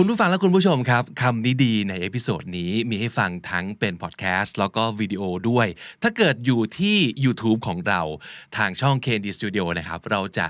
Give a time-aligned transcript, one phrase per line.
[0.00, 5.66] คุณผู้ฟังและคุณผู้ชมครับคำนี้ดีใน episode นี้มีให้ฟังทั้งเป็นพอดแคสต์แล้วก็วิดีโอด้วย
[6.02, 8.02] ถ้าเกิดอยู่ที่ YouTube ของเรา
[8.56, 10.46] ทางช่อง KND Studio นะครับเราจะ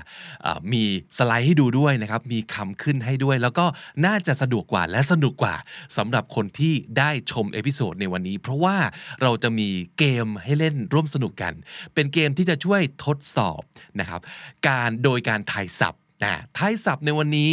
[0.73, 0.83] มี
[1.17, 3.65] สไลด์ให้ดูด้วยนะครับมีคำขึ้นให้ด้วย แล้วก็
[4.05, 5.55] น่าจะสะดวกกว่าและสนุกกว่า
[5.97, 8.77] สำหรับคนที่ได้ชม episode ในวันนี้ เพราะว่า
[9.21, 11.53] เราจะมีเกมให้เล่นร่วมสนุกกัน
[11.93, 13.61] เป็นเกมที่จะช่วยทดสอบ
[13.99, 14.21] นะครับ
[14.67, 17.51] การโดยการทายศัพท์ นะทายศัพท์ในวันนี้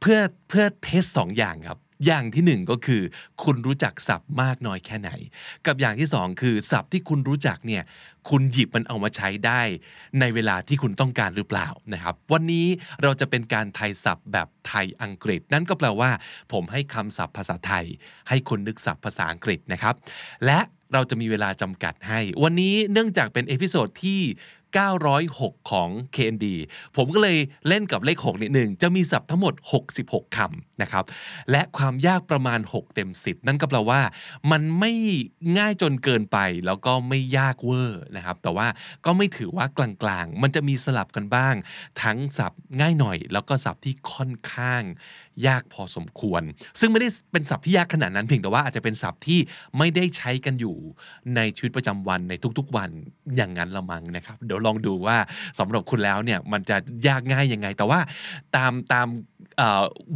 [0.00, 3.02] เพื่อเพื่อ test สองอย่างครับ อย่างที่หนึ่งก็คือ
[3.42, 5.10] คุณรู้จักศัพท์มากน้อยแค่ไหน
[5.66, 7.82] กับอย่างที่สองคือศัพท์ที่คุณรู้จักเนี่ย
[8.30, 9.60] คุณหยิบมันเอามาใช้ได้
[10.20, 12.66] ในเวลาที่คุณต้องการหรือเปล่านะครับ วันนี้
[13.02, 16.10] เราจะเป็นการทายศัพท์แบบไทยอังกฤษ นั่นก็แปลว่า
[16.52, 17.86] ผมให้คำศัพท์ภาษาไทย
[18.28, 19.94] ให้คุณนึกศัพท์ภาษาอังกฤษนะครับ
[20.46, 20.60] และ
[20.92, 24.20] เราจะมีเวลาจำกัดให้ วันนี้เนื่องจากเป็น episode ที่
[25.18, 26.46] 906 ของ KND
[26.96, 29.54] ผมก็เลยเล่นกับเลข 6 นิดหนึ่ง จะมีศัพท์ทั้งหมด
[29.94, 31.04] 66คำนะครับ
[31.50, 34.00] และความยากประมาณ 6 เต็ม 10 นั่นก็แปลว่า
[34.50, 34.92] มันไม่
[35.58, 38.66] ง่ายจนเกินไป แล้วก็ไม่ยากเวอร์นะครับ แต่ว่า
[39.04, 41.54] ก็ไม่ถือว่ากลางๆ มันจะมีสลับกันบ้าง
[42.02, 44.82] ทั้งศัพท์ง่ายหน่อย แล้วก็ศัพท์ที่ค่อนข้าง
[45.46, 46.42] ยากพอสมควร
[46.80, 49.40] ซึ่งไม่ได้เป็นศัพท์ที่ยากขนาดนั้นเพียงแต่ว่าอาจจะเป็นศัพท์ที่
[49.78, 50.76] ไม่ได้ใช้กันอยู่
[51.36, 52.90] ในชีวิตประจำวันในทุกๆวัน
[53.36, 55.16] อย่างนั้นละมังนะครับ เดี๋ยวลองดูว่า
[55.58, 58.00] สำหรับคุณแล้วเนี่ยมันจะยากง่ายยังไง แต่ว่า
[58.56, 59.06] ตามตาม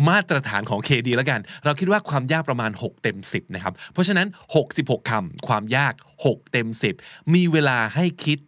[0.09, 4.27] มาตรฐานของ KD แล้วกัน เราคิดว่าความยากประมาณ 6 เต็ม 10 นะครับ เพราะฉะนั้น
[4.65, 5.95] 66คำความยาก
[6.27, 6.69] 6 เต็ม
[7.01, 8.39] 10 มีเวลาให้คิด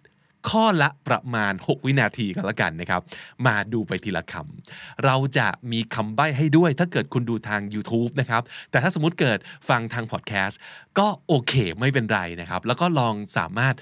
[0.51, 3.01] ข้อละประมาณ 6 วินาทีกันละกันนะครับ
[3.47, 9.39] มาดูไปทีละคำ เราจะมีคำใบ้ให้ด้วยถ้าเกิดคุณดูทาง YouTube นะครับ แต่ถ้าสมมติเกิด
[9.69, 10.59] ฟังทางพอดแคสต์
[10.99, 13.75] ก็โอเคไม่เป็นไรนะครับ แล้วก็ลองสามารถ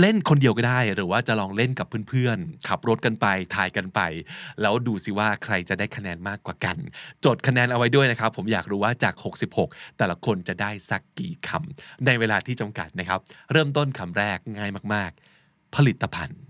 [0.00, 4.00] เล่นคนเดียวก็ได้ หรือว่าจะลองเล่นกับเพื่อนๆ ขับรถกันไป ถ่ายกันไป
[4.60, 6.76] แล้วดูสิว่าใครจะได้คะแนนมากกว่ากัน
[7.24, 9.14] จดคะแนนเอาไว้ด้วยนะครับ ผมอยากรู้ว่าจาก
[9.56, 13.20] 66 แต่ละคนจะได้สักกี่คำในเวลาที่จำกัดนะครับ
[13.52, 15.33] เริ่มต้นคำแรกง่ายมากๆ
[15.76, 16.40] ผลิตภัณฑ์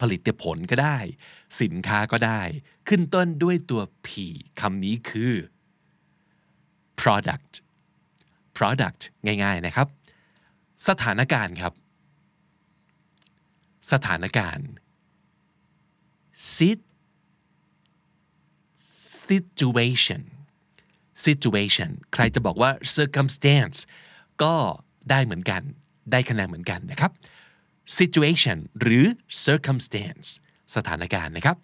[0.00, 0.98] ผลิตผลก็ได้
[1.60, 2.40] สินค้าก็ได้
[2.88, 4.08] ขึ้นต้นด้วยตัว P
[4.60, 5.34] คำนี้คือ
[7.00, 7.52] product
[8.56, 9.88] product ง่ายๆนะครับ
[10.88, 11.72] สถานการณ์ครับ
[13.92, 14.68] สถานการณ์
[16.56, 16.78] sit
[19.26, 20.22] situation
[21.26, 23.78] situation ใครจะบอกว่า circumstance
[24.42, 24.54] ก็
[25.10, 25.62] ได้เหมือนกัน
[26.12, 27.12] ได้คะแนนเหมือนกันนะครับ
[27.98, 29.04] situation หรือ
[29.46, 30.28] circumstance
[30.74, 31.56] สถานการณ์นะครับ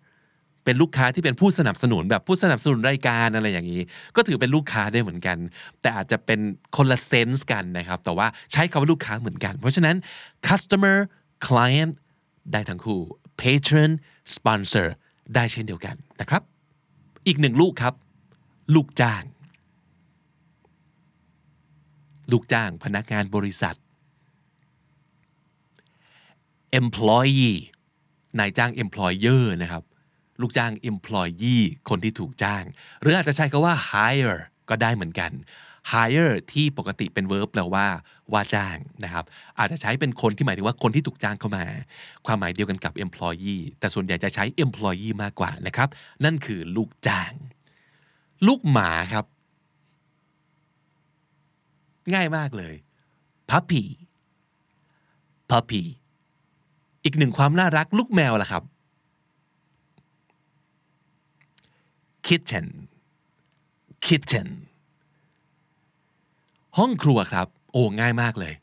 [0.65, 3.83] เป็นลูกค้าที่เป็นผู้สนับสนุนแบบผู้สนับสนุนรายการอะไรอย่างนี้
[4.17, 5.39] ก็ถือเป็นลูกค้าได้เหมือนกัน
[5.81, 6.41] แต่อาจจะเป็น
[6.77, 9.97] คนละเซนส์กันนะครับ แต่ว่าใช้คำว่าลูกค้าเหมือนกัน เพราะฉะนั้น
[10.49, 10.97] customer
[11.47, 11.93] client
[12.53, 13.01] ได้ทั้งคู่
[13.41, 13.91] patron
[14.35, 14.87] sponsor
[15.35, 16.43] ได้เช่นเดียวกันนะครับ
[17.27, 17.95] อีกหนึ่งลูกครับ
[18.75, 19.23] ลูกจ้าง
[22.33, 23.77] ลูกจ้างพนักงานบริษัท
[26.81, 27.57] employee
[28.39, 29.83] นายจ้าง employer นะครับ
[30.41, 32.63] ลูกจ้าง employee คนที่ถูกจ้าง
[33.01, 34.39] หรืออาจจะใช้คาว่า hire
[34.69, 35.31] ก็ได้เหมือนกัน
[35.93, 37.87] hire ที่ปกติเป็น verb แปลว่า
[38.33, 39.25] ว่าจ้างนะครับ
[39.59, 41.65] อาจจะใช้เป็นคนที่หมายถึงว่าคนที่ถูกจ้างเข้ามา
[42.27, 45.89] ความหมายเดียวกันกับ employee แต่ส่วนใหญ่จะใช้ employee มากกว่านะครับ
[46.25, 47.33] นั่นคือลูกจ้าง
[48.47, 49.25] ลูกหมาครับ
[52.15, 52.75] ง่ายมากเลย
[53.51, 53.85] puppy
[55.51, 55.83] puppy
[57.05, 58.63] อีกหนึ่งความน่ารักลูกแมวล่ะครับ
[62.27, 62.67] kitten
[64.05, 64.49] kitten
[66.79, 68.55] ห้องครัวครับ โอ้ง่ายมากเลย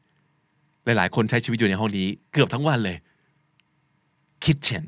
[0.83, 2.97] หลายๆ คนใช้ชีวิตอยู่ในห้องนี้ เกือบทั้งวันเลย
[4.43, 4.85] kitchen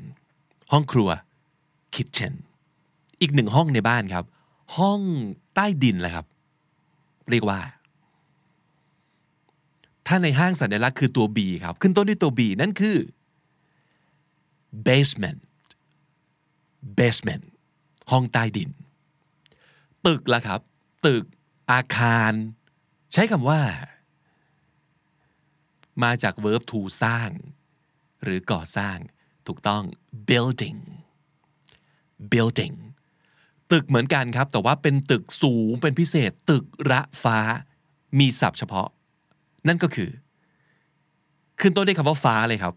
[0.72, 1.08] ห้องครัว
[1.94, 2.34] kitchen
[3.20, 4.24] อีกหนึ่งห้องในบ้านครับ
[4.78, 5.00] ห้อง
[5.54, 6.26] ใต้ดินแหละครับ
[7.30, 7.60] เรียกว่า
[10.06, 12.98] ถ้าในห้างสัญลักษณ์คือตัว B ครับ ขึ้นต้นด้วยตัว B นั่นคือ
[14.86, 15.40] basement
[16.98, 17.44] basement
[18.10, 18.70] ห้องใต้ดิน
[20.06, 20.60] ตึกละครับ
[21.06, 21.24] ตึก
[21.70, 22.32] อาคาร
[23.12, 23.60] ใช้คำว่า
[26.02, 27.30] มาจาก verb to สร้าง
[28.22, 28.96] หรือก่อสร้าง
[29.46, 29.82] ถูกต้อง
[30.30, 30.78] building
[32.32, 32.74] building
[33.74, 37.38] ตึกเหมือนกันครับ แต่ว่าเป็นตึกสูงเป็นพิเศษตึกระฟ้า
[38.18, 38.88] มีศัพท์เฉพาะ
[39.68, 40.10] นั่นก็คือ
[41.60, 42.74] ขึ้นต้นด้วยคำว่าฟ้าเลยครับ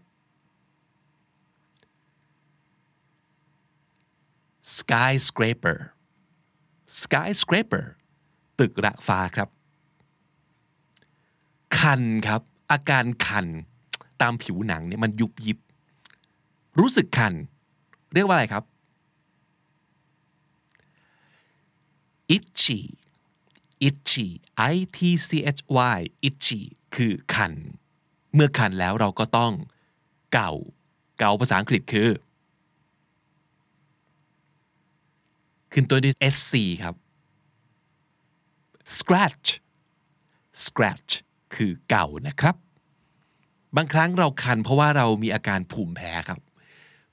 [4.76, 5.78] skyscraper
[7.00, 7.84] skyscraper
[8.58, 9.48] ตึกระฟ้าครับ
[11.78, 13.46] คันครับ อาการคัน
[14.20, 15.58] ตามผิวหนังเนี่ยมันยุบยิบ
[16.78, 17.32] รู้สึกคัน
[18.14, 18.64] เรียกว่าอะไรครับ
[22.36, 22.80] itchy
[23.88, 24.28] itchy
[24.72, 24.98] i t
[25.28, 25.60] c h
[25.94, 25.98] y
[26.28, 26.60] itchy
[26.94, 27.52] คือคัน
[28.34, 29.52] เมื่อคันแล้วเราก็ต้อง
[30.32, 30.52] เก่า
[31.18, 32.10] เก่าภาษาอังกฤษคือ
[35.72, 36.94] ขึ้นตัวด้วย sc ครับ
[38.96, 39.48] scratch
[40.64, 41.12] scratch
[41.54, 42.56] คือเก่านะครับ
[43.76, 46.40] บางครั้งเราคันเพราะว่าเรามีอาการภูมิแพ้ครับ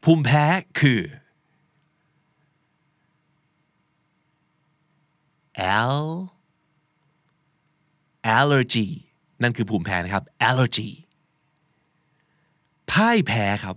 [0.03, 0.44] ภูมิแพ้
[0.79, 1.00] คือ
[5.91, 5.95] L
[8.37, 8.87] allergy
[9.41, 10.89] นั่นคือภูมิแพ้นะครับ allergy
[12.91, 13.75] พ่ายแพ้ครับ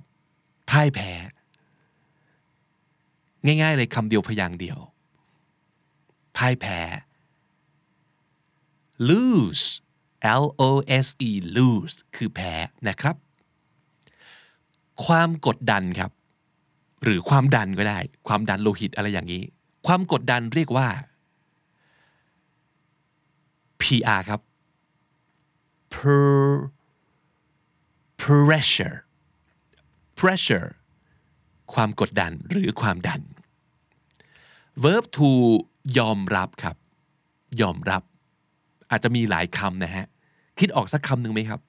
[0.71, 1.11] พ่ายแพ้
[3.45, 4.79] ง่ายๆเลยคำเดียวพยางค์เดียว
[6.37, 6.79] พ่ายแพ้
[9.09, 9.67] lose
[10.43, 10.71] L O
[11.05, 12.53] S E lose คือแพ้
[12.89, 13.17] นะครับ
[15.05, 16.11] ความกดดันครับ
[17.03, 17.99] หรือความดันก็ได้
[18.29, 19.43] ความดันโลหิตอะไรอย่างนี้
[19.87, 20.89] ความกดดันเรียกว่า
[23.83, 24.41] PR ครับ
[25.95, 26.39] per
[28.23, 28.99] pressure
[30.19, 30.69] pressure
[31.75, 33.21] ความกดดันหรือความดัน
[34.85, 35.31] verb to
[35.99, 36.77] ยอมรับครับ
[37.61, 38.03] ยอมรับ
[38.91, 40.07] อาจจะมีหลายคำนะฮะ
[40.59, 41.61] คิดออกสักคำหนึ่งไหมครับ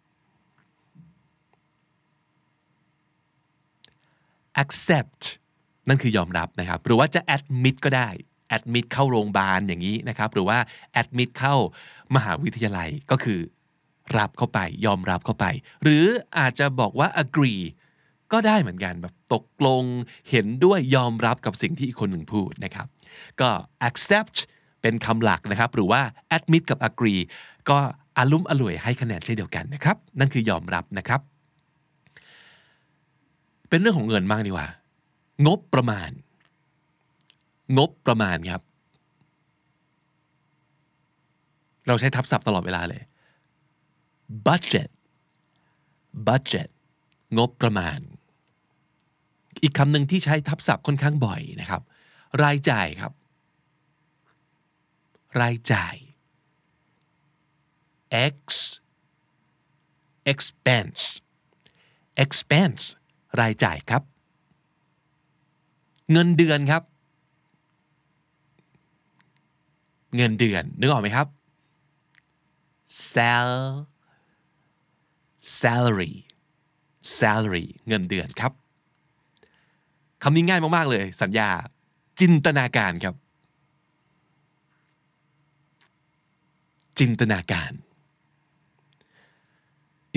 [4.63, 5.21] accept
[5.89, 8.09] นั่นคือยอมรับนะครับ หรือว่าจะ admit ก็ได้
[8.55, 10.57] admit เข้าโรงพยาบาลอย่างนี้นะครับ หรือว่า
[11.01, 11.55] admit เข้า
[12.15, 13.39] มหาวิทยาลัยก็คือ
[14.17, 15.45] รับเข้าไปยอมรับเข้าไป
[15.83, 16.05] หรือ
[16.37, 17.61] อาจจะบอกว่า agree
[18.31, 19.83] ก็ได้เหมือนกันแบบตกลง
[20.29, 22.87] เห็นด้วยยอมรับกับสิ่งที่อีกคนหนึ่งพูดนะครับ
[23.41, 23.49] ก็
[23.87, 24.37] accept
[24.81, 26.01] เป็นคำหลักนะครับ หรือว่า
[26.35, 27.21] admit กับ agree
[27.69, 27.77] ก็
[28.17, 31.21] อารุ่มอร่วยให้คะแนนเช่นเดียวกันนะครับ นั่นคือยอมรับนะครับ
[33.69, 34.67] เป็นเรื่องของเงินมากดีกว่า
[35.47, 36.09] งบประมาณ
[37.77, 38.61] งบประมาณครับ
[41.89, 43.03] เราใช้ทับศัพท์ตลอดเวลาเลย
[44.47, 44.89] budget
[46.27, 46.69] budget
[47.37, 47.99] งบประมาณ
[49.63, 51.81] อีกคำหนึ่งที่ใช้ทับศัพท์ค่อนข้างบ่อยนะครับ
[52.43, 53.11] รายจ่ายครับ
[55.41, 55.95] รายจ่าย
[58.33, 58.37] x
[60.31, 61.03] expense
[62.23, 62.83] expense
[63.39, 64.03] รายจ่ายครับ
[66.11, 66.83] เงินเดือนครับ
[70.15, 71.27] เงินเดือนนึกออกไหมครับ
[72.89, 73.87] sal
[75.39, 76.15] salary
[77.01, 78.53] salary เงินเดือนครับ
[80.23, 81.49] คำนี้ง่ายมาก ๆ เลย สัญญา
[82.19, 83.15] จินตนาการครับ
[86.99, 87.71] จินตนาการ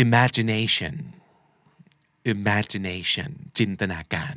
[0.04, 0.94] imagination
[2.32, 4.36] imagination จินตนาการ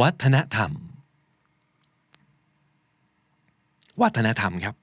[0.00, 0.72] วัฒนธรรม
[4.00, 4.81] วัฒนธรรมครับ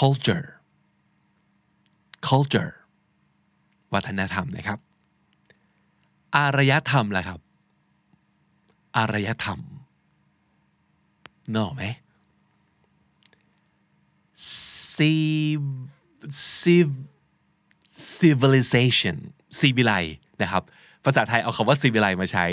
[0.00, 0.46] culture
[2.28, 2.72] culture
[3.94, 4.78] วัฒนธรรมนะครับ
[6.36, 7.40] อารยธรรมล่ะครับ
[8.96, 9.58] อารยธรรม
[11.56, 11.82] นอกไหม
[14.94, 15.62] civ
[16.60, 16.88] civ
[18.18, 19.16] civilization
[19.58, 20.62] civilize นะครับ
[21.04, 22.46] ภาษาไทยเอาคำว่า civilize มาใช้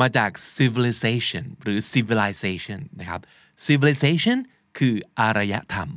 [0.00, 3.20] มาจาก civilization หรือ civilization นะครับ
[3.66, 4.38] civilization
[4.78, 5.88] คืออารยธรรม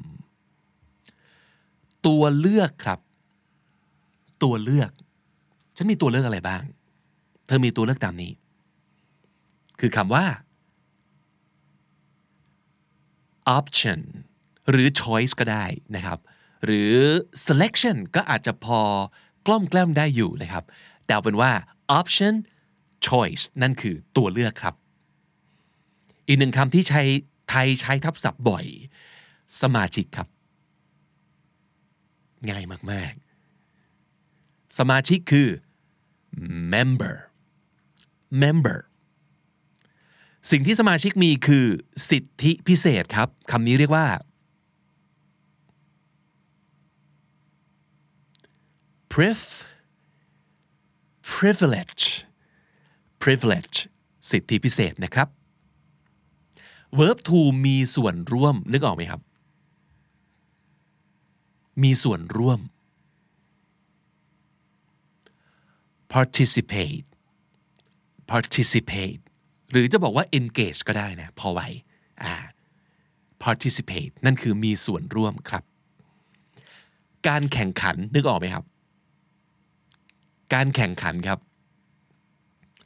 [2.08, 3.00] ตัวเลือกครับ
[4.44, 4.92] ตัวเลือก
[5.76, 6.64] ฉันมีตัวเลือกอะไรบ้าง
[7.46, 8.32] เธอมีตัวเลือกตามนี้
[9.80, 10.26] คือคำว่า
[13.58, 14.00] option
[14.70, 16.20] หรือ choice ก็ได้นะครับ
[16.66, 16.94] หรือ
[17.46, 18.80] selection ก็อาจจะพอ
[19.46, 20.64] กล้อมแกล้มได้อยู่นะครับ
[21.06, 21.52] แต่เอาเป็นว่า
[22.00, 22.34] option
[23.08, 24.76] choice นั่นคือตัวเลือกครับ
[26.28, 27.02] อีกหนึ่งคำที่ใช้
[27.50, 28.66] ไทยใช้ทับศัพท์บ่อย
[29.62, 30.28] สมาชิกครับ
[32.50, 33.14] ง่ายมาก
[33.96, 35.50] ๆ สมาชิกคือ
[36.74, 37.16] member
[38.44, 38.80] member
[40.52, 41.66] สิ่งที่สมาชิกมีคือ
[42.10, 44.08] สิทธิพิเศษครับคำนี้เรียกว่า
[49.14, 49.40] priv
[51.34, 52.06] privilege
[53.24, 53.78] privilege
[54.32, 55.28] สิทธิพิเศษนะครับ
[56.98, 59.22] verb to มีส่วนร่วมนึกออกไหมครับ
[61.84, 62.60] มีส่วนร่วม
[66.14, 67.06] participate
[68.32, 69.22] participate
[69.72, 71.62] หรือจะบอกว่า engage ก็ได้นะพอไหว
[72.24, 72.34] อ่า
[73.44, 75.64] participate นั่นคือมีส่วนร่วมครับ
[77.28, 78.66] การแข่งขันนึกออกไหมครับ
[80.54, 81.40] การแข่งขันครับ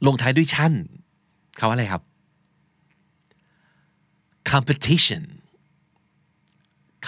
[0.06, 0.72] ลงท้ายด้วยชั่น
[1.56, 2.02] เขาว่าอะไรครับ
[4.50, 5.24] competition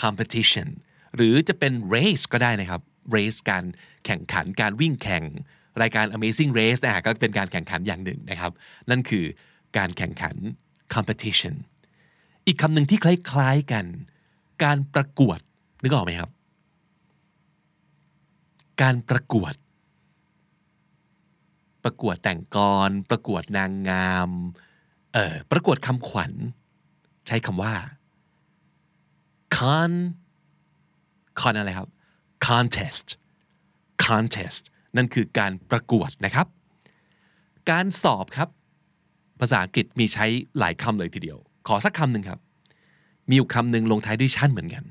[0.00, 0.69] competition
[1.16, 2.83] หรือจะเป็น race ก็ได้นะครับ
[3.16, 3.64] race การ
[4.06, 5.25] แข่งขันการวิ่งแข่ง
[5.83, 8.52] รายการ Amazing Race นะก็เป็นการแข่งขันอย่างหนึ่งนะครับ
[8.90, 9.25] นั่นคือ
[9.78, 10.37] การแข่งขัน
[10.94, 11.54] competition
[12.47, 13.87] อีกคำหนึ่งที่คล้ายๆกัน
[14.64, 15.38] การประกวด
[15.83, 16.30] นึกออกไหมครับ
[18.83, 19.54] การประกวด
[21.85, 24.30] ประกวดแต่งกร ประกวดนางงาม
[25.12, 26.33] เอ่อประกวดคำขวัญ
[27.26, 27.75] ใช้คำว่า
[29.56, 29.92] con
[31.41, 31.88] con อะไรครับ
[32.47, 33.07] contest
[34.07, 34.62] contest
[34.97, 36.47] นั่นคือการประกวดนะครับ
[37.71, 38.49] การสอบครับ
[39.41, 40.26] ภาษาอังกฤษมีใช้
[40.59, 41.38] หลายคำเลยทีเดียว
[41.69, 42.41] ขอสักคำหนึ่งครับ
[43.29, 44.85] มีอยู่คำหนึ่งลงท้ายด้วยชั่นเหมือนกัน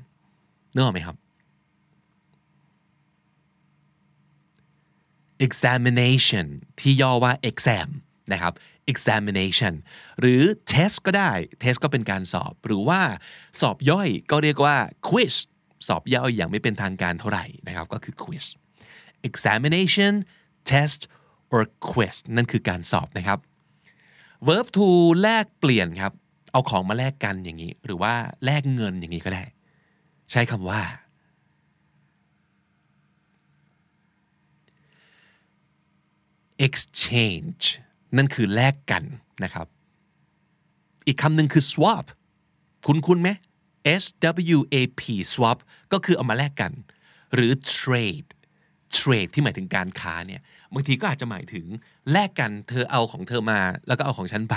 [0.74, 1.16] นึกออกไหมครับ
[5.46, 6.46] examination
[6.80, 7.88] ที่ย่อว่า exam
[8.32, 8.52] นะครับ
[8.92, 9.74] examination
[10.20, 11.30] หรือ test ก็ได้
[11.62, 13.00] test ก็เป็นการสอบ หรือว่า
[13.60, 14.76] สอบย่อยก็เรียกว่า
[15.08, 15.34] quiz
[15.86, 18.44] สอบย่อยอย่างไม่เป็นทางการเท่าไหร่นะครับก็คือ quiz
[19.28, 20.12] examination
[20.70, 21.00] test
[21.52, 23.38] or quiz นั่นคือการสอบนะครับ
[24.46, 24.86] verb to
[25.22, 26.12] แลกเปลี่ยนครับ
[26.52, 28.14] เอาของมาแลกกันอย่างนี้ หรือว่า
[28.44, 29.44] แลกเงินอย่างนี้ก็ได้
[30.30, 30.82] ใช้คำว่า
[36.66, 37.64] exchange
[38.16, 39.04] นั่นคือแลกกัน
[39.44, 39.66] นะครับ
[41.06, 42.06] อีกคำหนึ่งคือ swap
[42.86, 43.30] คุ้นคุ้นไหม
[44.02, 44.04] S
[44.56, 45.58] W A P swap
[45.92, 46.72] ก็คือเอามาแลกกัน
[47.34, 48.28] หรือ trade
[48.98, 50.42] trade ที่หมายถึงการค้าเนี่ย
[50.74, 51.66] บางทีก็อาจจะหมายถึง
[52.12, 54.56] แลกกันเธอเอาของเธอมาแล้วก็เอาของฉันไป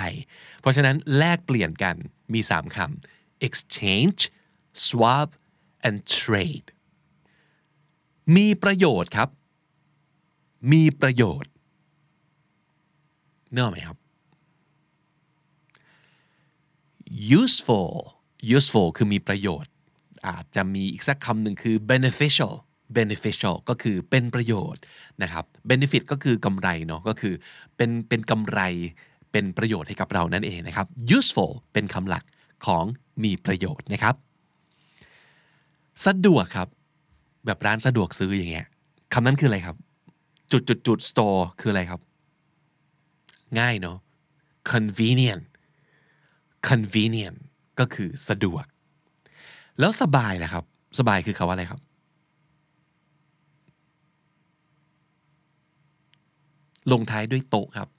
[0.61, 1.95] เพราะฉะนั้นแลกเปลี่ยนกัน
[2.33, 4.21] มี 3คำ exchange
[4.85, 5.29] swap
[5.87, 6.67] and trade
[8.35, 9.29] มีประโยชน์ครับ
[10.71, 11.51] มีประโยชน์
[13.51, 13.97] เนื้อไหมครับ
[17.39, 17.93] useful
[18.55, 19.71] useful คือมีประโยชน์
[20.27, 22.53] อาจจะมีอีกสักคำหนึ่งคือ beneficial
[22.97, 24.81] beneficial ก็คือเป็นประโยชน์
[25.23, 27.33] นะครับ benefit ก็คือกำไรเนาะก็คือ
[27.75, 28.59] เป็นเป็นกำไร
[29.31, 32.23] เป็นประโยชน์ให้กับเรานั่นเองนะครับ useful เป็นคำหลัก
[32.65, 32.83] ของ
[33.23, 34.15] มีประโยชน์นะครับ
[36.05, 36.67] สะดวกครับ
[37.45, 38.67] แบบร้านสะดวกซื้ออย่างเงี้ย
[39.13, 39.77] คำนั้นคืออะไรครับ
[40.51, 42.01] จุดจุดจุด store คืออะไรครับ
[43.59, 43.97] ง่ายเนาะ
[44.71, 45.43] convenient
[46.69, 47.37] convenient
[47.79, 48.65] ก็คือสะดวก
[49.79, 50.63] แล้วสบายนะครับ
[50.99, 51.81] สบายคือคาว่าอะไรครับ
[56.91, 57.89] ลงท้ายด้วยโต๊ะครับ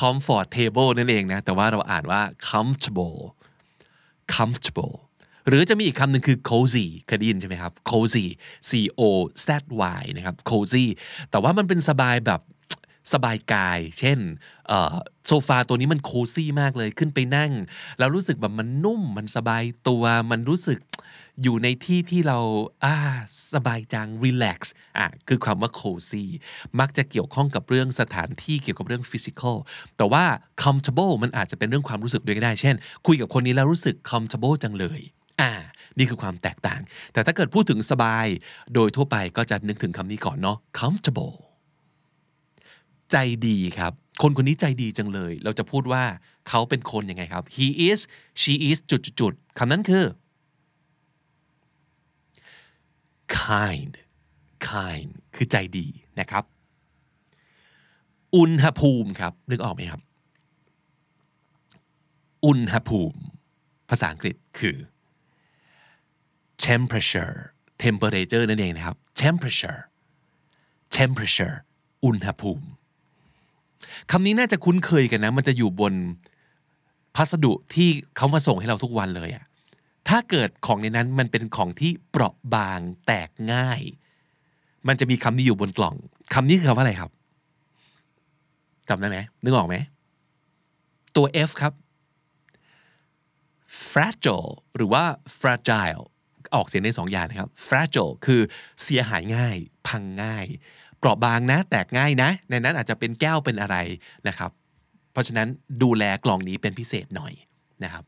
[0.00, 2.20] comfort table นั่นเองนะ แต่ว่าเราอ่านว่า
[2.50, 3.18] comfortable
[4.34, 4.94] comfortable
[5.48, 8.24] หรือจะมีอีกคำหนึ่งคือ cozy เคยได้ยินใช่ไหมครับ cozy
[8.68, 8.70] c
[9.00, 9.02] o
[9.46, 9.48] z
[10.00, 10.84] y นะครับ cozy
[11.30, 12.40] แต่ว่ามันเป็นสบายแบบ
[13.12, 14.18] สบายกาย เช่น
[15.26, 17.52] โซฟาตัวนี้มันโคซี่มากเลยขึ้นไปนั่ง
[17.98, 20.80] แล้วรู้สึกแบบมันนุ่มมันสบายตัวมันรู้สึก
[21.42, 22.38] อยู่ในที่ที่เรา
[22.84, 22.96] อ่า
[23.54, 24.60] สบายจัง relax
[24.98, 26.24] อะคือความว่า cozy
[26.80, 29.56] มักจะเกี่ยวข้องกับเรื่องสถานที่เกี่ยวกับเรื่อง physical
[29.96, 30.24] แต่ว่า
[30.62, 32.74] comfortable มันอาจจะเป็นเรื่องความรู้สึกด้วยก็ได้ เช่น
[33.06, 35.00] คุยกับคนนี้แล้วรู้สึก comfortable จังเลย
[35.40, 35.52] อ่า
[35.98, 36.80] นี่คือความแตกต่าง
[37.12, 38.26] แต่ถ้าเกิดพูดถึงสบาย
[38.74, 41.34] โดยทั่วไปก็จะนึกถึงคำนี้ก่อนเนาะ comfortable
[43.12, 46.04] ใจดีครับ คนคนนี้ใจดีจังเลย เราจะพูดว่า
[46.48, 48.00] เขาเป็นคนยังไงครับ he is
[48.40, 50.04] she is จุดๆคำนั้นคือ
[53.40, 53.94] kind
[54.68, 55.86] kind คือใจดี
[56.20, 56.44] นะครับ
[58.36, 60.00] อุณหภูมิครับ นึกออกไหมครับ
[62.44, 63.18] อุณหภูมิ
[63.88, 64.76] ภาษาอังกฤษคือ
[66.66, 67.36] temperature
[67.84, 69.80] temperature นั่นเองนะครับ temperature
[70.96, 71.56] temperature
[72.04, 72.66] อุณหภูมิ
[74.10, 75.94] คำนี้น่าจะคุ้นเคยกันนะ มันจะอยู่บน
[77.16, 79.44] พัสดุที่เขามาส่งให้เราทุกวันเลยอะ
[80.08, 83.80] ถ้าเกิดของในนั้นมันเป็นของที่เปราะบางแตกง่าย
[84.88, 85.96] มันจะมีคำนี้อยู่บนกล่อง
[86.34, 87.10] คำนี้คือคำว่าอะไรครับ
[88.88, 89.76] จำได้ไหมนึกออกไหม
[91.16, 91.72] ตัว F ครับ
[93.90, 95.04] fragile หรือว่า
[95.40, 96.02] fragile
[96.54, 98.40] ออกเสียงในสองอย่างนะครับ fragile คือ
[98.82, 99.56] เสียหายง่าย
[99.88, 100.46] พังง่าย
[100.98, 103.76] เปราะบางนะ แตกง่ายนะ ในนั้นอาจจะเป็นแก้วเป็นอะไร
[104.28, 104.50] นะครับ
[105.12, 105.48] เพราะฉะนั้น
[105.82, 107.32] ดูแลกล่องนี้เป็นพิเศษหน่อย
[107.84, 108.04] นะครับ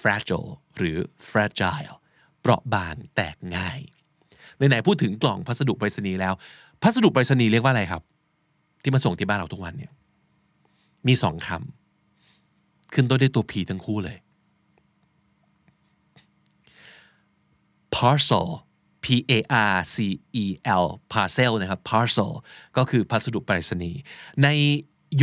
[0.00, 1.96] fragile หรือ fragile
[2.40, 3.78] เปราะบางแตกง่าย
[4.68, 6.34] ไหนพูดถึงกล่องพัสดุไปรษณีย์แล้ว
[6.82, 8.02] พัสดุไปรษณีย์เรียกว่าอะไรครับ
[8.82, 9.92] ที่มาส่งที่บ้านเราทุกวันเนี่ย
[11.06, 14.16] มีสองคำขึ้นต้นด้วยตัว P ทั้งคู่เลย
[17.94, 18.46] parcel
[19.08, 19.32] P A
[19.72, 19.96] R C
[20.42, 20.44] E
[20.82, 22.32] L parcel นะครับ parcel
[22.76, 24.00] ก็คือพัสดุไปรษณีย์
[24.42, 24.48] ใน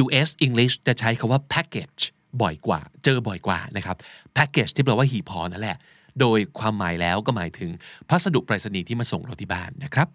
[0.04, 2.04] US English จะใช้คาว่า package
[2.42, 3.98] บ่อยกว่า เจอบ่อยกว่านะครับ
[4.38, 5.78] package ที่แปลว่าหีบห่อนั่นแหละ
[6.20, 7.70] โดยความหมายแล้วก็หมายถึง
[8.10, 10.08] พัสดุไปรษณีย์ที่มาส่งเราที่บ้านนะครับ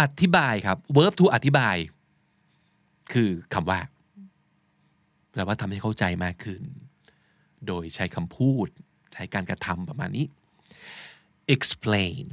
[0.00, 1.76] อธิบายครับ verb to อธิบาย
[3.12, 3.80] คือคำว่า
[5.30, 6.62] แปลว่าทำให้เข้าใจมากขึ้น
[7.66, 8.66] โดยใช้คำพูด
[9.12, 10.26] ใช้การกระทำประมาณนี้
[11.56, 12.24] explain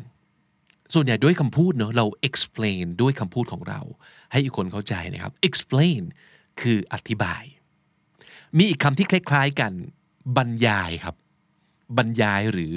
[0.94, 3.82] ส่วนใหญ่ด้วยคำพูดเนอะเรา explain ด้วยคำพูดของเรา
[4.32, 6.02] ให้อีกคนเข้าใจนะครับ explain
[6.62, 7.44] คืออธิบาย
[8.58, 9.72] มีอีกคำที่คล้ายๆกัน
[10.38, 11.16] บรรยายครับ
[11.98, 12.74] บรรยายหรือ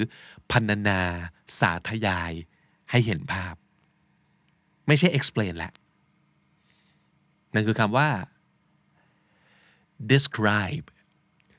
[0.50, 1.00] พันนา
[1.60, 2.32] สาธยาย
[2.90, 3.54] ให้เห็นภาพ
[4.86, 5.72] ไม่ใช่ explain แหละ
[7.54, 8.08] นั่นคือคำว่า
[10.12, 10.86] describe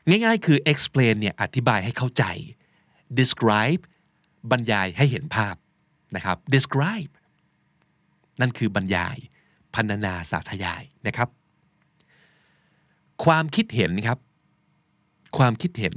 [0.07, 2.23] ง่ายๆ คือ explain เนี่ยอธิบายให้เข้าใจ
[3.19, 3.81] describe
[4.51, 5.55] บรรยายให้เห็นภาพ
[6.15, 7.11] นะครับ describe
[8.41, 9.17] นั่นคือบรรยาย
[9.73, 11.29] พันนาสาธยายนะครับ
[13.25, 14.19] ความคิดเห็นครับ
[15.37, 15.95] ความคิดเห็น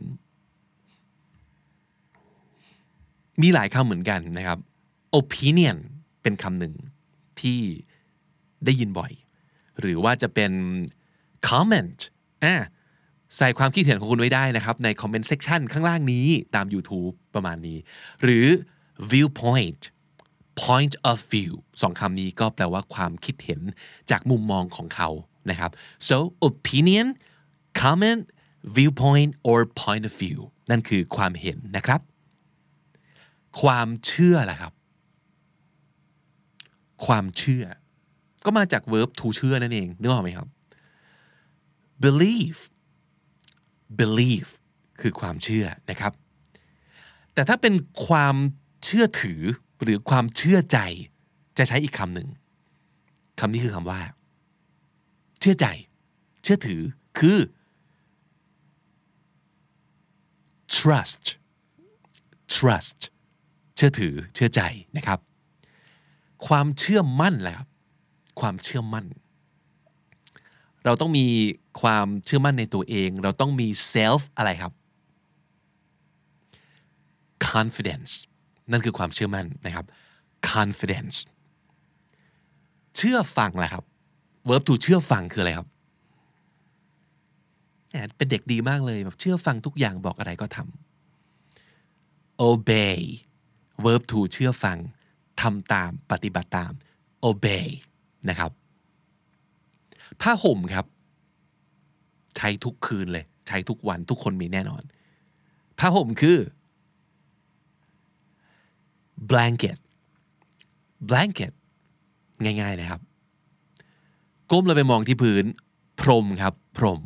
[3.43, 4.59] มีหลายคำเหมือนกันนะครับ
[5.21, 5.79] opinion
[6.23, 6.75] เป็นคำหนึ่ง
[7.41, 7.61] ที่
[8.65, 9.13] ได้ยินบ่อย
[9.81, 10.53] หรือว่าจะเป็น
[11.49, 11.99] comment
[12.45, 12.55] อ่า
[13.37, 17.79] ใส่ความคิดเห็นของคุณไว้ได้นะครับใน comment section ข้างล่างนี้ตาม YouTube ประมาณนี้
[18.23, 18.47] หรือ
[19.11, 19.83] viewpoint
[20.65, 23.61] point of view สองคำนี้ก็แปลว่าความคิดเห็น
[24.11, 25.09] จากมุมมองของเขา
[25.51, 25.71] นะครับ
[26.09, 26.17] so
[26.49, 27.07] opinion
[27.81, 28.23] comment
[28.77, 30.39] viewpoint or point of view
[30.71, 32.01] นั่นคือความเห็นนะครับ
[33.61, 34.73] ความเชื่อล่ะครับ
[37.07, 37.65] ความเชื่อ
[38.45, 40.49] ก็มาจาก verb to เชื่อนั่นเองนึกออกไหมครับ
[42.05, 42.61] believe
[44.01, 44.51] believe
[45.01, 46.13] คือความเชื่อนะครับ
[47.35, 47.75] แต่ถ้าเป็น
[48.07, 48.37] ความ
[48.85, 49.43] เชื่อถือ
[49.83, 50.79] หรือความเชื่อใจ
[51.59, 52.29] จะใช้อีกคำหนึ่ง
[53.41, 54.01] คำนี้คือคำว่า
[55.41, 55.67] เชื่อใจ
[56.43, 56.81] เชื่อถือ
[57.19, 57.39] คือ
[60.77, 61.25] trust
[62.55, 63.01] trust
[63.77, 64.63] เชื่อถือเชื่อใจ
[64.97, 65.21] นะครับ
[66.47, 67.69] ความเชื่อมั่นแหละครับ
[68.41, 69.07] ความเชื่อมั่น
[70.85, 71.27] เราต้องมี
[71.81, 74.73] ความเชื่อมั่นในตัวเอง เราต้องมี self อะไรครับ
[77.53, 78.13] confidence
[78.71, 79.87] นั่นคือความเชื่อมั่นนะครับ
[80.53, 81.17] confidence
[82.97, 83.85] เชื่อฟังแหละครับ
[84.49, 85.69] verb to เชื่อฟังคืออะไรครับ
[88.17, 92.99] เป็นเด็กดีมากเลยแบบเชื่อฟังทุกอย่างบอกอะไรก็ทำ obey
[93.85, 94.79] verb to เชื่อฟัง
[95.41, 96.73] ทำตามปฏิบัติตาม
[97.29, 97.67] obey
[98.29, 98.51] นะครับ
[100.21, 100.87] ผ้าห่มครับ
[102.37, 104.83] ใช้ทุกคืนเลย ใช้ทุกวันทุกคนมีแน่นอน
[105.79, 106.39] ผ้าห่มคือ
[109.31, 109.79] blanket
[111.09, 111.53] blanket
[112.45, 113.01] ง่ายๆนะครับ
[114.51, 115.45] ก้มเราไปมองที่พื้น
[116.01, 117.01] พรมครับ พรม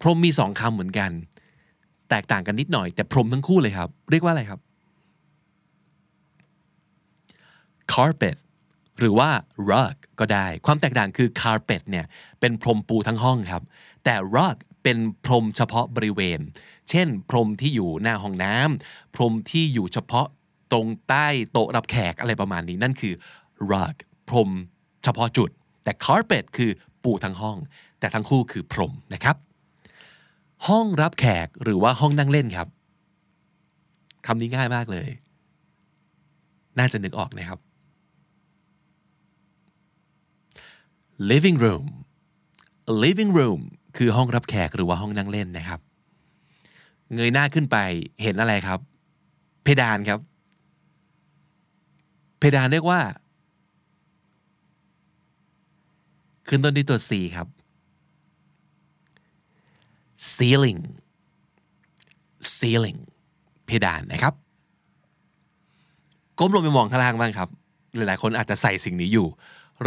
[0.00, 1.10] พรมมีสองคำเหมือนกัน
[2.10, 4.60] แตกต่างกันนิดหน่อย แต่พรมทั้งคู่เลยครับ เรียกว่าอะไรครับ
[7.92, 8.36] carpet
[8.98, 9.28] หรือว่า
[9.70, 12.06] rug ก็ได้ ความแตกต่างคือ carpet เนี่ย
[12.40, 13.62] เป็นพรมปูทั้งห้องครับ
[14.04, 16.40] แต่ rug เป็นพรมเฉพาะบริเวณ
[16.90, 20.26] เช่น พรมที่อยู่หน้าห้องน้ำพรมที่อยู่เฉพาะ
[20.72, 23.14] ตรงใต้โต๊ะรับแขกอะไรประมาณนี้นั่นคือ
[23.70, 23.96] rug
[24.28, 24.50] พรม
[25.04, 25.50] เฉพาะจุด
[25.84, 26.70] แต่ carpet คือ
[27.02, 27.56] ปูทั้งห้อง
[28.00, 29.36] แต่ทั้งคู่คือพรมนะครับ
[30.68, 32.68] ห้องรับแขกหรือว่าห้องนั่งเล่นครับ
[34.26, 35.08] คำนี้ง่ายมากเลย
[36.78, 37.58] น่าจะนึกออกนะครับ
[41.30, 41.86] living room
[43.04, 43.60] living room
[43.98, 45.80] คือห้องรับแขกหรือว่าห้องนั่งเล่นนะครับ
[47.14, 47.76] เงยหน้าขึ้นไป
[48.22, 48.80] เห็นอะไรครับ
[49.62, 50.20] เพดานครับ
[52.38, 53.00] เพดานเรียกว่า
[56.48, 57.48] ขึ้นต้นด้วยตัว C ครับ
[60.34, 60.80] ceiling
[62.56, 63.00] ceiling
[63.66, 64.34] เพดานนะครับ
[66.38, 67.48] ก้มลงไปมองข้างล่างบ้างครับ
[67.96, 69.26] หลายๆ คนอาจจะใส่สิ่งนี้อยู่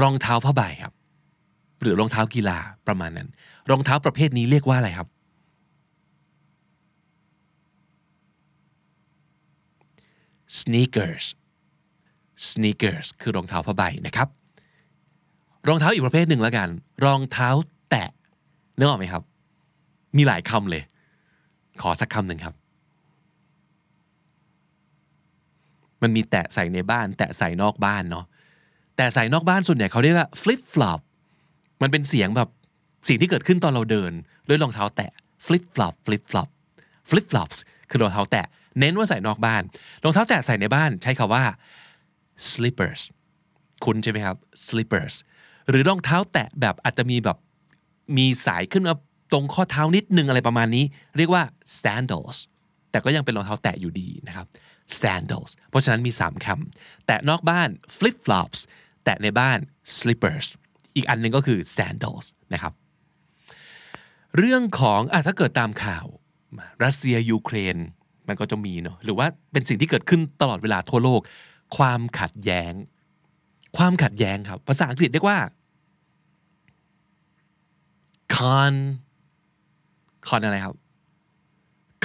[0.02, 0.94] รองเท้าผ้าใบครับ
[1.82, 3.30] หรือรองเท้ากีฬาประมาณนั้น
[3.70, 5.08] รองเท้าประเภทนี้เรียกว่าอะไรครับ
[10.60, 11.26] sneakers
[12.50, 14.28] sneakers คือรองเท้าผ้าใบนะครับ
[15.68, 16.70] รองเท้าอีกประเภทหนึ่งแล้วกัน
[17.06, 17.50] รองเท้า
[17.90, 18.10] แตะ
[18.78, 19.24] นึกออกไหมครับ
[20.18, 20.84] มีหลายคำเลย
[21.82, 22.56] ขอสักคำหนึ่งครับ
[26.02, 28.26] มันมีแตะใส่ในบ้าน แตะใส่นอกบ้านเนาะ
[28.96, 31.00] แต่ใส่นอกบ้านส่วนใหญ่เขาเรียกว่า flip flop
[31.82, 32.50] มันเป็นเสียงแบบ
[33.08, 34.12] สิ่งที่เกิดขึ้นตอนเราเดิน
[34.48, 35.12] ด้วยรองเท้าแตะ
[35.46, 36.50] flip flop flip flop
[37.10, 37.58] flip flops
[37.90, 38.46] คือรองเท้าแตะ
[38.80, 39.62] เน้นว่าใส่นอกบ้าน
[40.04, 41.44] รองเท้าแตะใส่ในบ้านใช้คาว่า
[42.52, 43.02] slippers
[43.86, 44.38] คุณใช่ไหมครับ
[44.68, 45.16] slippers
[45.70, 47.38] หรือรองเท้าแตะแบบอาจจะมีแบบ
[48.18, 48.94] มีสายขึ้นมา
[49.32, 50.86] ตรงข้อเท้านิดนึงอะไรประมาณนี้
[51.18, 51.44] เรียกว่า
[51.82, 52.38] sandals
[52.92, 54.48] แต่ก็ยังเป็นรองเท้าแตะอยู่ดีนะครับ
[55.02, 58.60] sandals เพราะฉะนั้นมี 3คำแตะนอกบ้าน flip flops
[59.04, 59.58] แตะในบ้าน
[60.00, 60.46] slippers
[60.96, 62.74] อีกอันหนึงก็คือ sandals นะครับ
[64.38, 66.06] เรื่องของอะถ้าเกิดตามข่าว
[66.84, 67.78] รัสเซียยูเครน
[68.28, 71.22] มันก็จะมีเนาะหรือว่าเป็นสิ่งที่เกิดขึ้นตลอดเวลาทั่วโลก
[71.78, 72.74] ความขัดแย้ง
[73.78, 75.40] ความขัดแย้งครับ ภาษาอังกฤษเรียกว่า
[78.36, 78.74] con
[80.28, 80.76] con อะไรครับ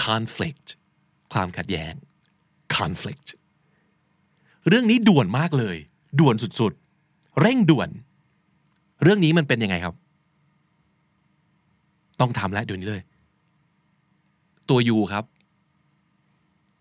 [0.05, 0.67] conflict
[1.33, 1.93] ความขัดแย้ง
[2.77, 3.29] conflict
[4.69, 5.77] เรื่องนี้ด่วนมากเลย
[6.21, 7.89] ด่วนสุดๆ เร่งด่วน
[9.03, 9.95] เรื่องนี้มันเป็นยังไงครับ
[12.20, 13.02] ต้องทำแล้วเดี๋ยวนี้เลย
[14.68, 15.24] ตัว U ครับ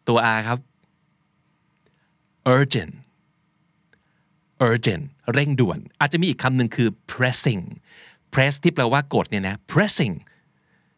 [0.08, 0.60] ตัว R ครับ
[2.56, 2.94] urgent
[4.68, 7.64] urgent เร่งด่วน อาจจะมีอีกคำหนึ่งคือ pressing
[8.34, 10.16] press ที่แปลว่ากดเนี่ยนะ pressing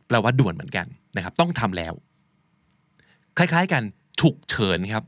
[0.07, 1.93] แปลว่าด่วนเหมือนกันนะครับ ต้องทำแล้ว
[3.37, 3.83] คล้ายๆกัน
[4.19, 5.03] ฉุกเฉินครับ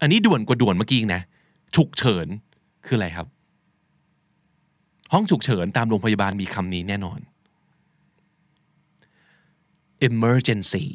[0.00, 1.22] อันนี้ด่วนกว่าด่วนเมื่อกี้นะ
[1.76, 2.26] ฉุกเฉิน
[2.86, 3.26] คืออะไรครับ
[5.12, 7.18] ห้องฉุกเฉินตามโรงพยาบาลมีคำนี้แน่นอน
[10.08, 10.86] emergency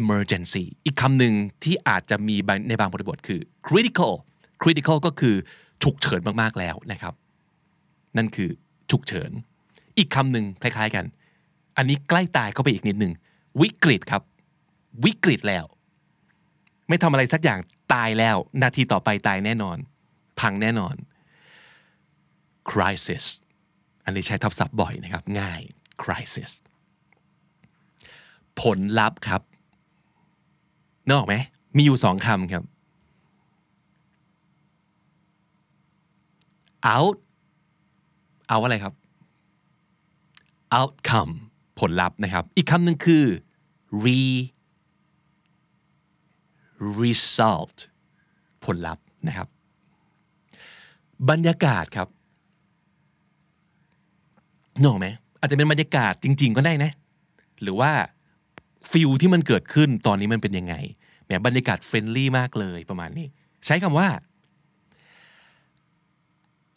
[0.00, 2.36] emergency อีกคำหนึ่งที่อาจจะมี
[2.68, 4.12] ในบางบริบทคือ critical
[4.62, 5.36] critical ก็คือ
[5.82, 7.14] ฉุกเฉินมาก ๆ แล้วนะครับ
[8.16, 8.50] นั่นคือ
[8.90, 9.30] ฉุกเฉิน
[9.98, 11.04] อีกคำหนึ่งคล้าย ๆ กัน
[11.76, 13.12] อันนี้ใกล้ตายเข้าไปอีกนิดหนึ่ง
[13.60, 14.22] วิกฤตครับ
[15.04, 15.64] วิกฤตแล้ว
[16.88, 17.60] ไม่ทำอะไรสักอย่าง
[17.94, 19.78] ตายแล้ว นาทีต่อไปตายแน่นอน
[20.40, 20.94] พังแน่นอน
[22.70, 23.24] crisis
[24.04, 25.60] อันนี้ใช้ทับศัพท์บ่อยนะครับ ง่าย
[26.02, 26.50] crisis
[28.60, 29.42] ผลลัพธ์ครับ
[31.06, 31.34] นึกออกไหม
[31.76, 32.64] มีอยู่สองคำครับ
[36.94, 37.16] out
[38.52, 38.94] out อะไรครับ
[40.78, 41.32] outcome
[41.80, 43.24] ผลลัพธ์นะครับ อีกคำหนึ่งคือ
[44.04, 44.20] re
[47.00, 47.78] result
[48.64, 49.48] ผลลัพธ์นะครับ
[51.30, 52.08] บรรยากาศครับ
[54.78, 56.90] นึกออกไหมอาจจะเป็นบรรยากาศจริง ๆ ก็ได้นะ
[57.62, 57.92] หรือว่า
[58.90, 60.74] feel ที่มันเกิดขึ้นตอนนี้มันเป็นยังไง
[61.24, 63.26] แหมบรรยากาศ friendly มากเลยประมาณนี้
[63.66, 64.08] ใช้คำว่า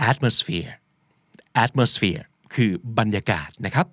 [0.10, 0.74] atmosphere
[1.63, 2.24] atmosphere
[2.56, 3.88] คือบรรยากาศนะครับ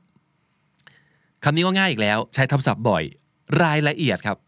[1.44, 3.02] คำนี้ก็ง่ายอีกแล้ว ใช้ทับศัพท์บ่อย
[3.62, 4.38] รายละเอียดครับ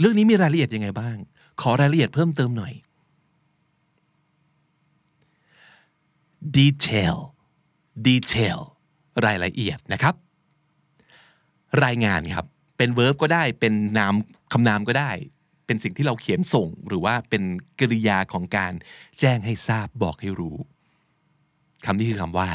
[0.00, 1.16] เรื่องนี้มีรายละเอียดยังไงบ้าง
[1.60, 2.72] ขอรายละเอียดเพิ่มเติมหน่อย
[6.58, 7.16] detail
[8.08, 8.58] detail
[9.26, 10.14] รายละเอียดนะครับ
[11.84, 14.14] รายงานครับ เป็น verb ก็ได้เป็นนาม
[14.52, 15.10] คำนามก็ได้
[15.66, 17.42] เป็นสิ่งที่เราเขียนส่ง หรือว่าเป็น
[17.80, 18.72] กริยาของการ
[19.20, 20.56] แจ้งให้ทราบบอกให้รู้
[21.84, 22.50] คำนี้คือคำว่า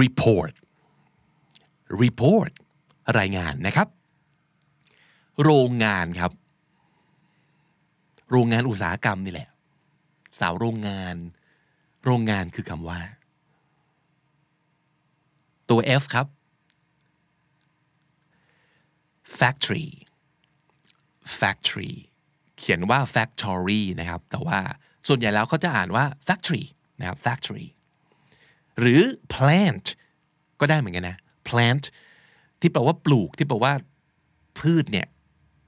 [0.00, 0.52] report
[2.02, 2.50] report
[3.18, 3.88] รายงานนะครับ
[5.44, 6.32] โรงงานครับ
[8.30, 9.48] โรงงานอุตสาหกรรมนี่แหละ
[10.40, 11.16] สาวโรงงาน
[12.04, 13.00] โรงงานคือคำว่า
[15.70, 16.26] ตัว F ครับ
[19.38, 19.88] factory
[21.38, 21.92] factory
[22.58, 24.58] เขียนว่า factory นะครับ แต่ว่า
[25.08, 26.64] ส่วนใหญ่แล้วเขาจะอ่านว่า factory
[27.00, 27.66] นะครับ factory
[28.78, 29.02] หรือ
[29.34, 29.86] plant
[30.60, 31.16] ก็ได้เหมือนกันนะ
[31.48, 31.84] plant
[32.60, 33.72] ที่แปลว่าปลูกที่แปลว่า
[34.58, 35.06] พืชเนี่ย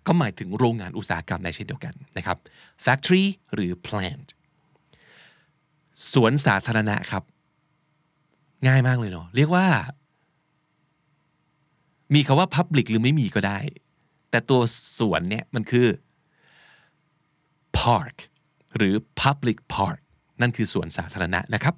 [0.07, 2.37] ก็หมายถึงโรงงานอุตสาหกรรมในเช่นเดียวกันนะครับ
[2.85, 4.29] factory หรือ plant
[6.13, 7.23] สวนสาธารณะครับ
[8.67, 9.67] ง่ายมากเลยเนาะเรียกว่า
[12.15, 13.59] มีคาว่า public หรือไม่มีก็ได้
[14.31, 14.61] แต่ตัว
[14.99, 15.87] สวนเนี่ยมันคือ
[17.79, 18.17] park
[18.77, 19.99] หรือ public park
[20.41, 21.75] นั่นคือสวนสาธารณะนะครับ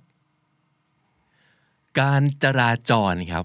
[2.00, 3.44] การจราจรครับ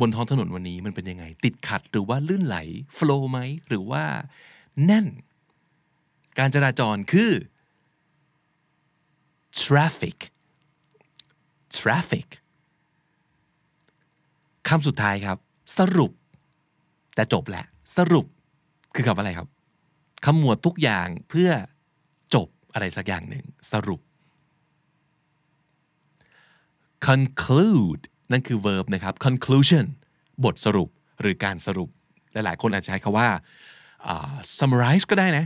[0.00, 2.56] บนท้องถนนวันนี้มันเป็นยังไง ติดขัดหรือว่าลื่นไหล
[2.94, 4.04] โฟล์ไหมหรือว่า
[4.84, 5.06] แน่น
[6.38, 7.30] การจราจรคือ
[9.62, 10.18] traffic
[11.78, 12.26] traffic
[14.68, 15.38] คำสุดท้ายครับ
[15.78, 16.12] สรุป
[17.14, 17.64] แต่จบแหละ
[17.96, 18.26] สรุป
[18.94, 19.48] คือคำว่าอะไรครับ
[20.24, 21.50] ขมวดทุกอย่างเพื่อ
[22.34, 24.00] จบอะไรสักอย่างหนึ่งสรุป
[27.06, 28.02] conclude
[28.32, 29.86] นั่นคือ verb นะครับ conclusion
[30.44, 30.88] บทสรุป
[31.20, 31.88] หรือการสรุป
[32.32, 33.28] หลายๆ คนอาจจะใช้คาว่า
[34.58, 35.44] summarize ก็ได้นะ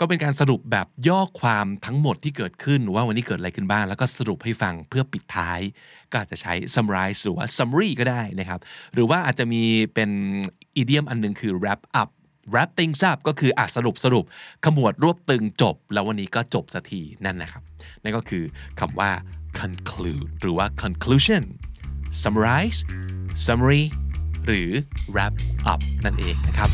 [0.00, 5.60] ก็เป็นการสรุปแบบย่อความทั้งหมดที่เกิดขึ้นว่าวันนี้เกิดอะไรขึ้นบ้าง แล้วก็สรุปให้ฟังเพื่อปิดท้าย
[6.10, 8.60] ก็อาจจะใช้ summarize หรือว่า summary ก็ได้นะครับ
[8.94, 9.62] หรือว่าอาจจะมี
[9.94, 10.10] เป็น
[10.80, 12.08] idiom อันหนึงคือ wrap up
[12.52, 14.24] wrap things up ก็คืออะสรุปสรุป
[14.64, 17.62] ขมวดรวบตึงจบ แล้ววันนี้ก็จบสักทีนั่นนะครับ
[18.02, 18.44] นั่นก็คือ
[18.80, 19.10] คำว่า
[19.60, 21.44] conclude หรือว่า conclusion
[22.22, 22.78] summarize
[23.44, 23.84] summary
[24.46, 24.70] หรือ
[25.14, 25.34] wrap
[25.72, 26.70] up นั่นเองนะครับ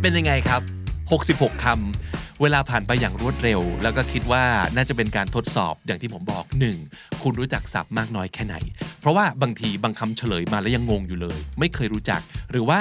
[0.00, 0.75] เป็นยังไงครับ
[1.10, 4.44] 66คำเวลาผ่านไปอย่างรวดเร็ว แล้วก็คิดว่า
[4.76, 6.44] น่าจะเป็นการทดสอบอย่างที่ผมบอก
[6.84, 7.22] 1.
[7.22, 8.56] คุณรู้จักศัพท์มากน้อยแค่ไหน
[9.00, 12.80] เพราะว่าบางทีบางคำเฉลยมาแล้วยังงงอยู่เลย ไม่เคยรู้จัก หรือว่า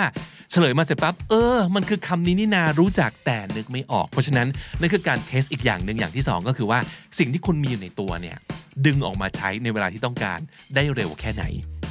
[0.51, 4.47] เฉลยมาเสร็จปั๊บ เออ มันคือคำนี้นี่นา รู้จักแต่นึกไม่ออก เพราะฉะนั้น
[4.79, 6.79] นั่นคือการเทสอีกอย่างหนึ่งอย่างที่ 2 ก็คือว่า
[7.19, 8.38] สิ่งที่คุณมีอยู่ในตัวเนี่ย
[8.85, 10.39] ดึงออกมาใช้ในเวลาที่ต้องการ
[10.75, 11.43] ได้เร็วแค่ไหน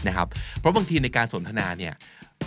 [0.08, 1.92] นะครับ เพราะบางทีในการสนทนาเนี่ย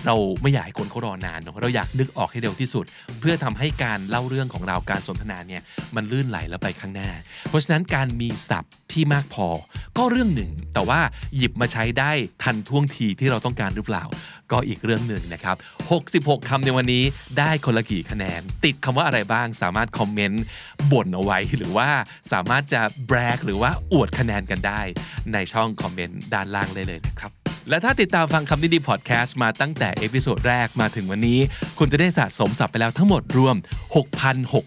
[0.05, 2.85] เราไม่อยากให้คนเขารอนานเนอะเราอยากนึกออกให้เร็วที่สุด
[3.19, 5.61] เพื่อทำให้การเล่าเรื่องของเราการสนทนาเนี่ย
[5.95, 7.09] มันลื่นไหลแล้วไปข้างหน้า
[7.49, 9.47] เพราะฉะนั้นการมีศัพท์ที่มากพอ
[9.97, 10.99] ก็เรื่องหนึ่ง แต่ว่า
[11.35, 12.11] หยิบมาใช้ได้
[12.43, 14.03] ทันท่วงทีที่เราต้องการหรือเปล่า
[14.51, 15.55] ก็อีกเรื่องหนึ่งนะครับ
[15.97, 17.03] 66คำในวันนี้
[17.39, 20.43] ได้คนละกี่คะแนน ติดคำว่าอะไรบ้าง สามารถคอมเมนต์
[20.91, 21.89] บ่นเอาไว้หรือว่า
[22.31, 24.81] สามารถจะแบรกหรือว่าอวดคะแนนกันได้
[25.33, 27.31] ในช่องคอมเมนต์ด้านล่างได้เลยนะครับ
[27.69, 31.39] และถ้าติดตามฟังคำนี้ดีพอดแคสต์มาตั้งแต่ episode แรกมาถึงวันนี้
[31.79, 33.55] คุณจะได้สะสมศัพท์ไปแล้วทั้งหมดรวม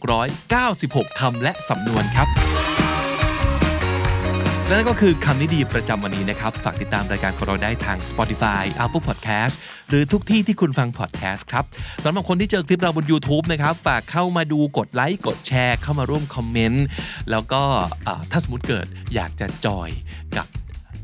[0.05, 2.29] 6,696 คำและสำนวนครับ
[4.67, 9.55] และนั่นก็คือคำนี้ดีประจำวันนี้นะครับ ฝากติดตามรายการของเราได้ทาง Spotify Apple Podcast
[9.89, 11.65] หรือทุกที่ที่คุณฟัง podcast ครับ
[12.05, 16.85] สำหรับคนที่เจอคลิปเราบน YouTube นะครับ ฝากเข้ามาดูกดไลค์ กดแชร์ เข้ามาร่วมคอมเมนต์
[17.31, 17.63] แล้วก็
[18.31, 19.91] ถ้าสมมติเกิดอยากจะจอย
[20.37, 20.47] กับ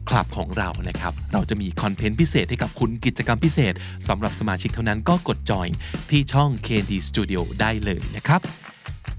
[0.09, 3.75] คลับของเรานะครับ เราจะมีคอนเทนต์พิเศษให้กับคุณกิจกรรมพิเศษ
[4.09, 5.69] สำหรับสมาชิกเท่านั้นก็กดจอย
[6.11, 8.41] ที่ช่อง KD Studio ได้เลยนะครับ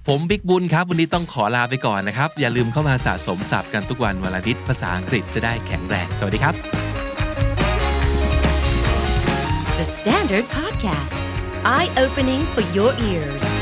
[0.08, 6.56] ผมบิ๊กบุญครับ วันนี้ต้องขอลาไปก่อนนะครับ อย่าลืมเข้ามาสะสมศัพท์กันทุกวันวันละนิดภาษาอังกฤษจะได้แข็งแรง สวัสดีครับ
[9.78, 11.20] The Standard Podcast,
[11.76, 13.57] eye opening for your ears.